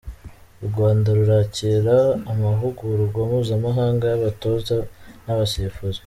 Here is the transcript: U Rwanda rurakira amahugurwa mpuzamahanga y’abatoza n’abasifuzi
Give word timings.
U 0.63 0.65
Rwanda 0.69 1.07
rurakira 1.17 1.97
amahugurwa 2.31 3.19
mpuzamahanga 3.29 4.03
y’abatoza 4.11 4.77
n’abasifuzi 5.25 5.99